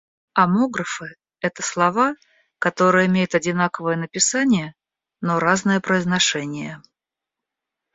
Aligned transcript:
Омографы- 0.33 1.13
это 1.41 1.61
слова, 1.61 2.15
которые 2.57 3.05
имеют 3.05 3.35
одинаковое 3.35 3.97
написание, 3.97 4.73
но 5.21 5.37
разное 5.39 5.79
произношение. 5.79 6.81